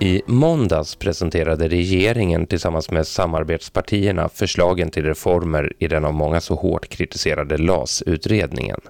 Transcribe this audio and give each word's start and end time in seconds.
I 0.00 0.22
måndags 0.26 0.96
presenterade 0.96 1.68
regeringen 1.68 2.46
tillsammans 2.46 2.90
med 2.90 3.06
samarbetspartierna 3.06 4.28
förslagen 4.28 4.90
till 4.90 5.04
reformer 5.04 5.72
i 5.78 5.88
den 5.88 6.04
av 6.04 6.14
många 6.14 6.40
så 6.40 6.54
hårt 6.54 6.88
kritiserade 6.88 7.58
LAS-utredningen. 7.58 8.80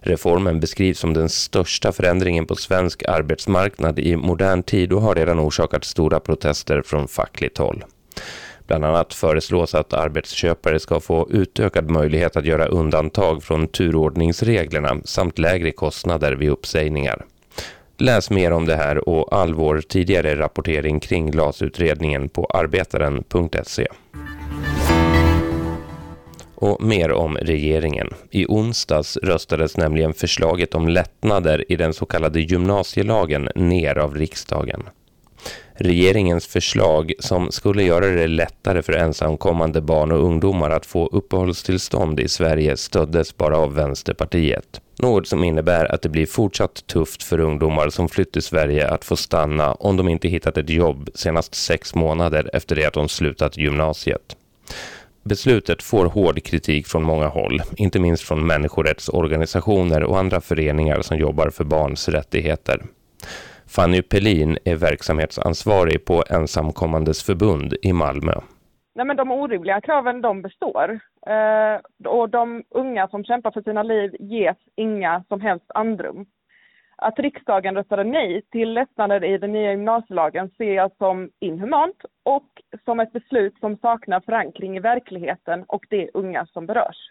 Reformen 0.00 0.60
beskrivs 0.60 0.98
som 0.98 1.14
den 1.14 1.28
största 1.28 1.92
förändringen 1.92 2.46
på 2.46 2.54
svensk 2.54 3.02
arbetsmarknad 3.08 3.98
i 3.98 4.16
modern 4.16 4.62
tid 4.62 4.92
och 4.92 5.02
har 5.02 5.14
redan 5.14 5.40
orsakat 5.40 5.84
stora 5.84 6.20
protester 6.20 6.82
från 6.82 7.08
fackligt 7.08 7.58
håll. 7.58 7.84
Bland 8.66 8.84
annat 8.84 9.14
föreslås 9.14 9.74
att 9.74 9.92
arbetsköpare 9.92 10.80
ska 10.80 11.00
få 11.00 11.28
utökad 11.30 11.90
möjlighet 11.90 12.36
att 12.36 12.44
göra 12.44 12.66
undantag 12.66 13.42
från 13.42 13.68
turordningsreglerna 13.68 14.96
samt 15.04 15.38
lägre 15.38 15.72
kostnader 15.72 16.32
vid 16.32 16.50
uppsägningar. 16.50 17.24
Läs 18.00 18.30
mer 18.30 18.52
om 18.52 18.66
det 18.66 18.76
här 18.76 19.08
och 19.08 19.34
all 19.34 19.54
vår 19.54 19.80
tidigare 19.80 20.38
rapportering 20.38 21.00
kring 21.00 21.30
glasutredningen 21.30 22.28
på 22.28 22.44
arbetaren.se. 22.44 23.86
Och 26.54 26.82
mer 26.82 27.12
om 27.12 27.36
regeringen. 27.36 28.08
I 28.30 28.46
onsdags 28.46 29.16
röstades 29.16 29.76
nämligen 29.76 30.12
förslaget 30.12 30.74
om 30.74 30.88
lättnader 30.88 31.72
i 31.72 31.76
den 31.76 31.94
så 31.94 32.06
kallade 32.06 32.40
gymnasielagen 32.40 33.48
ner 33.54 33.98
av 33.98 34.14
riksdagen. 34.14 34.82
Regeringens 35.82 36.46
förslag 36.46 37.12
som 37.18 37.52
skulle 37.52 37.82
göra 37.82 38.06
det 38.06 38.26
lättare 38.26 38.82
för 38.82 38.92
ensamkommande 38.92 39.80
barn 39.80 40.12
och 40.12 40.24
ungdomar 40.24 40.70
att 40.70 40.86
få 40.86 41.06
uppehållstillstånd 41.06 42.20
i 42.20 42.28
Sverige 42.28 42.76
stöddes 42.76 43.36
bara 43.36 43.58
av 43.58 43.74
Vänsterpartiet. 43.74 44.80
Något 44.98 45.28
som 45.28 45.44
innebär 45.44 45.94
att 45.94 46.02
det 46.02 46.08
blir 46.08 46.26
fortsatt 46.26 46.86
tufft 46.86 47.22
för 47.22 47.40
ungdomar 47.40 47.90
som 47.90 48.08
flytt 48.08 48.32
till 48.32 48.42
Sverige 48.42 48.88
att 48.88 49.04
få 49.04 49.16
stanna 49.16 49.72
om 49.72 49.96
de 49.96 50.08
inte 50.08 50.28
hittat 50.28 50.56
ett 50.56 50.70
jobb 50.70 51.10
senast 51.14 51.54
sex 51.54 51.94
månader 51.94 52.50
efter 52.52 52.76
det 52.76 52.84
att 52.84 52.94
de 52.94 53.08
slutat 53.08 53.56
gymnasiet. 53.56 54.36
Beslutet 55.22 55.82
får 55.82 56.06
hård 56.06 56.44
kritik 56.44 56.86
från 56.86 57.02
många 57.02 57.28
håll, 57.28 57.62
inte 57.76 57.98
minst 57.98 58.22
från 58.22 58.46
människorättsorganisationer 58.46 60.02
och 60.02 60.18
andra 60.18 60.40
föreningar 60.40 61.02
som 61.02 61.18
jobbar 61.18 61.50
för 61.50 61.64
barns 61.64 62.08
rättigheter. 62.08 62.82
Fanny 63.76 64.02
Pelin 64.02 64.58
är 64.64 64.76
verksamhetsansvarig 64.76 66.04
på 66.04 66.22
Ensamkommandes 66.30 67.22
förbund 67.26 67.74
i 67.82 67.92
Malmö. 67.92 68.32
Nej, 68.94 69.06
men 69.06 69.16
de 69.16 69.30
orimliga 69.30 69.80
kraven 69.80 70.20
de 70.20 70.42
består. 70.42 71.00
Eh, 71.26 72.08
och 72.10 72.30
de 72.30 72.64
unga 72.70 73.08
som 73.08 73.24
kämpar 73.24 73.50
för 73.50 73.62
sina 73.62 73.82
liv 73.82 74.16
ges 74.20 74.56
inga 74.76 75.24
som 75.28 75.40
helst 75.40 75.70
andrum. 75.74 76.26
Att 76.96 77.18
riksdagen 77.18 77.74
röstade 77.74 78.04
nej 78.04 78.42
till 78.50 78.72
lättnader 78.72 79.24
i 79.24 79.38
den 79.38 79.52
nya 79.52 79.70
gymnasielagen 79.70 80.50
ser 80.58 80.74
jag 80.74 80.90
som 80.98 81.30
inhumant 81.40 81.96
och 82.22 82.62
som 82.84 83.00
ett 83.00 83.12
beslut 83.12 83.58
som 83.60 83.76
saknar 83.76 84.20
förankring 84.20 84.76
i 84.76 84.80
verkligheten 84.80 85.64
och 85.68 85.86
de 85.90 86.10
unga 86.14 86.46
som 86.46 86.66
berörs. 86.66 87.10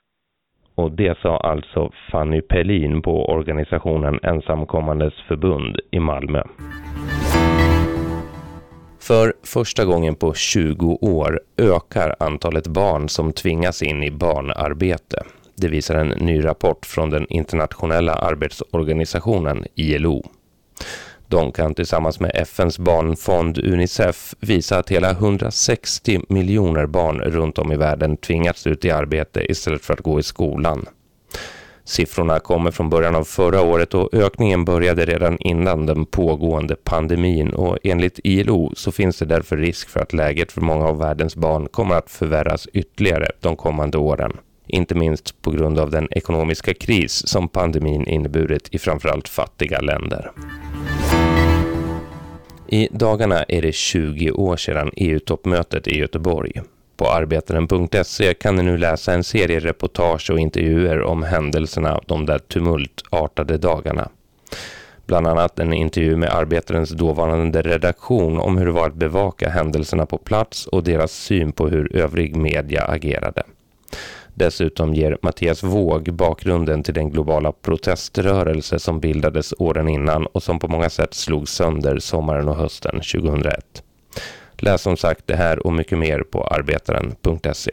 Och 0.80 0.92
det 0.92 1.18
sa 1.22 1.38
alltså 1.38 1.92
Fanny 2.12 2.42
Pelin 2.42 3.02
på 3.02 3.26
organisationen 3.30 4.20
Ensamkommandes 4.24 5.14
förbund 5.28 5.80
i 5.92 6.00
Malmö. 6.00 6.44
För 9.00 9.34
första 9.44 9.86
gången 9.86 10.16
på 10.16 10.34
20 10.34 10.98
år 11.02 11.40
ökar 11.58 12.16
antalet 12.20 12.68
barn 12.68 13.10
som 13.10 13.34
tvingas 13.34 13.82
in 13.82 14.04
i 14.04 14.12
barnarbete. 14.12 15.24
Det 15.56 15.68
visar 15.68 15.96
en 15.96 16.26
ny 16.26 16.46
rapport 16.46 16.86
från 16.86 17.10
den 17.10 17.26
internationella 17.30 18.14
arbetsorganisationen 18.14 19.66
ILO. 19.76 20.24
De 21.30 21.52
kan 21.52 21.74
tillsammans 21.74 22.20
med 22.20 22.32
FNs 22.34 22.80
barnfond 22.80 23.58
Unicef 23.58 24.36
visa 24.40 24.78
att 24.78 24.90
hela 24.90 25.12
160 25.12 26.22
miljoner 26.30 26.86
barn 26.86 27.22
runt 27.22 27.58
om 27.58 27.72
i 27.72 27.78
världen 27.78 28.18
tvingats 28.18 28.68
ut 28.68 28.86
i 28.86 28.92
arbete 28.92 29.52
istället 29.52 29.86
för 29.86 29.94
att 29.94 30.00
gå 30.00 30.20
i 30.20 30.24
skolan. 30.24 30.86
Siffrorna 31.84 32.40
kommer 32.40 32.72
från 32.72 32.90
början 32.90 33.16
av 33.16 33.24
förra 33.24 33.62
året 33.62 33.94
och 33.94 34.14
ökningen 34.14 34.66
började 34.66 35.06
redan 35.06 35.38
innan 35.40 35.86
den 35.86 36.06
pågående 36.06 36.76
pandemin 36.76 37.50
och 37.50 37.78
enligt 37.84 38.20
ILO 38.24 38.72
så 38.76 38.92
finns 38.92 39.20
det 39.20 39.26
därför 39.26 39.58
risk 39.58 39.90
för 39.90 40.00
att 40.00 40.14
läget 40.14 40.52
för 40.52 40.62
många 40.62 40.86
av 40.86 40.98
världens 40.98 41.36
barn 41.36 41.68
kommer 41.68 41.96
att 41.96 42.12
förvärras 42.12 42.68
ytterligare 42.74 43.32
de 43.40 43.56
kommande 43.56 43.98
åren. 43.98 44.38
Inte 44.68 44.96
minst 44.96 45.42
på 45.42 45.52
grund 45.52 45.80
av 45.80 45.92
den 45.92 46.08
ekonomiska 46.12 46.74
kris 46.74 47.28
som 47.28 47.48
pandemin 47.48 48.08
inneburit 48.08 48.70
i 48.72 48.80
framförallt 48.80 49.30
fattiga 49.30 49.80
länder. 49.80 50.32
I 52.72 52.88
dagarna 52.92 53.44
är 53.44 53.62
det 53.62 53.72
20 53.72 54.32
år 54.32 54.58
sedan 54.58 54.92
EU-toppmötet 54.96 55.88
i 55.88 55.98
Göteborg. 55.98 56.62
På 56.98 57.08
arbetaren.se 57.08 58.34
kan 58.34 58.56
ni 58.56 58.64
nu 58.64 58.78
läsa 58.78 59.14
en 59.14 59.24
serie 59.24 59.60
reportage 59.60 60.30
och 60.32 60.40
intervjuer 60.40 61.02
om 61.02 61.24
händelserna 61.24 62.02
de 62.06 62.26
där 62.26 62.40
tumultartade 62.40 63.58
dagarna. 63.58 64.10
Bland 65.06 65.28
annat 65.28 65.60
en 65.60 65.74
intervju 65.74 66.16
med 66.16 66.30
Arbetarens 66.30 66.90
dåvarande 66.90 67.62
redaktion 67.62 68.40
om 68.40 68.58
hur 68.58 68.66
det 68.66 68.72
var 68.72 68.88
att 68.88 68.96
bevaka 68.96 69.50
händelserna 69.50 70.06
på 70.06 70.18
plats 70.18 70.68
och 70.68 70.84
deras 70.84 71.12
syn 71.12 71.52
på 71.52 71.68
hur 71.68 71.96
övrig 71.96 72.36
media 72.36 72.86
agerade. 72.86 73.44
Dessutom 74.40 74.94
ger 74.94 75.18
Mattias 75.22 75.64
Våg 75.64 76.14
bakgrunden 76.14 76.84
till 76.84 76.94
den 76.94 77.10
globala 77.10 77.52
proteströrelse 77.52 78.80
som 78.80 79.00
bildades 79.00 79.54
åren 79.58 79.88
innan 79.88 80.26
och 80.26 80.44
som 80.44 80.60
på 80.60 80.68
många 80.68 80.90
sätt 80.90 81.14
slog 81.14 81.50
sönder 81.50 82.00
sommaren 82.00 82.48
och 82.48 82.56
hösten 82.56 82.92
2001. 82.92 83.84
Läs 84.58 84.82
som 84.82 84.98
sagt 84.98 85.28
det 85.28 85.36
här 85.36 85.68
och 85.68 85.74
mycket 85.74 85.98
mer 85.98 86.20
på 86.20 86.44
arbetaren.se. 86.44 87.72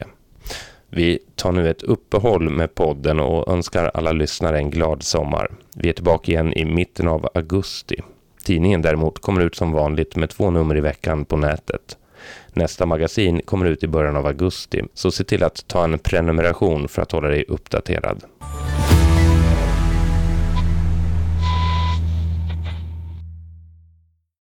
Vi 0.89 1.19
tar 1.35 1.53
nu 1.53 1.71
ett 1.71 1.83
uppehåll 1.83 2.51
med 2.51 2.75
podden 2.75 3.21
och 3.21 3.53
önskar 3.53 3.91
alla 3.95 4.13
lyssnare 4.13 4.59
en 4.59 4.71
glad 4.71 5.03
sommar. 5.03 5.51
Vi 5.77 5.89
är 5.89 5.93
tillbaka 5.93 6.33
igen 6.33 6.53
i 6.53 6.65
mitten 6.65 7.09
av 7.09 7.29
augusti. 7.35 7.97
Tidningen 8.45 8.83
däremot 8.83 9.19
kommer 9.19 9.41
ut 9.41 9.55
som 9.55 9.73
vanligt 9.73 10.17
med 10.17 10.31
två 10.31 10.51
nummer 10.51 10.77
i 10.77 10.81
veckan 10.81 11.25
på 11.25 11.37
nätet. 11.37 11.97
Nästa 12.53 12.87
magasin 12.87 13.41
kommer 13.45 13.67
ut 13.67 13.85
i 13.85 13.89
början 13.89 14.17
av 14.17 14.27
augusti, 14.27 14.83
så 14.95 15.11
se 15.11 15.25
till 15.25 15.43
att 15.43 15.69
ta 15.69 15.85
en 15.85 15.99
prenumeration 15.99 16.89
för 16.89 17.03
att 17.03 17.13
hålla 17.13 17.29
dig 17.29 17.45
uppdaterad. 17.49 18.25